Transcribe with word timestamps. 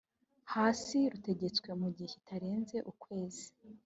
hasi 0.53 0.97
rutegetswe 1.11 1.69
mu 1.81 1.87
gihe 1.95 2.09
kitarenze 2.13 2.77
ukwezi 2.91 3.45